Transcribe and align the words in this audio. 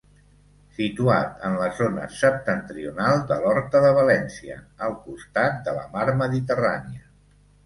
Situat 0.75 1.43
en 1.49 1.57
la 1.63 1.67
zona 1.79 2.07
septentrional 2.21 3.19
de 3.33 3.37
l'Horta 3.43 3.83
de 3.85 3.93
València, 3.99 4.57
al 4.87 4.97
costat 5.05 5.61
de 5.69 5.77
la 5.77 5.87
mar 5.95 6.09
Mediterrània. 6.25 7.07